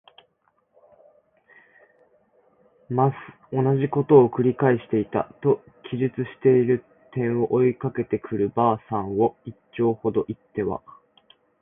[2.89, 3.15] ます。」
[3.51, 10.81] とおなじことを「くり返していた。」と記述している点を、追いかけてくる婆さんを一町ほど行っては